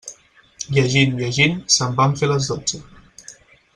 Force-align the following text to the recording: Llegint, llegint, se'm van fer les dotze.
Llegint, 0.77 1.13
llegint, 1.19 1.59
se'm 1.75 1.93
van 2.01 2.17
fer 2.23 2.31
les 2.33 2.49
dotze. 2.53 2.83